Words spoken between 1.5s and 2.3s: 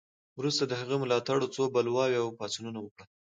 څو بلواوې او